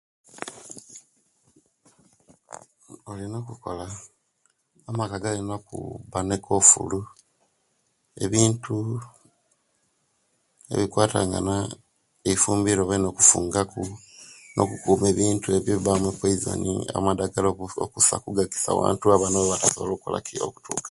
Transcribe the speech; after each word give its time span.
Olina 3.09 3.37
okukola 3.43 3.85
amaka 4.89 5.15
galina 5.23 5.53
okuba 5.59 6.19
ne 6.23 6.35
ekofulu 6.39 6.99
ebintu 8.23 8.77
ebikwatangana 10.73 11.55
efumbiro 12.31 12.81
balina 12.85 13.09
okufunga 13.09 13.61
ku 13.71 13.81
nga 13.87 13.91
no 14.53 14.61
okukuma 14.65 15.05
ebintu 15.13 15.47
ebyo 15.57 15.71
ebibamu 15.73 16.09
poison 16.19 16.61
amadagala 16.97 17.47
okugisa 17.49 17.79
okusa 17.85 18.13
okugisa 18.17 18.69
owantu 18.73 19.05
abana 19.13 19.35
owebatasobola 19.39 19.93
okutuka 20.47 20.79